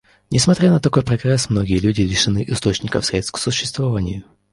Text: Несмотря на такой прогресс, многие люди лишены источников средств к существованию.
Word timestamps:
Несмотря 0.31 0.71
на 0.71 0.79
такой 0.79 1.03
прогресс, 1.03 1.51
многие 1.51 1.77
люди 1.77 2.01
лишены 2.01 2.43
источников 2.47 3.05
средств 3.05 3.33
к 3.33 3.37
существованию. 3.37 4.23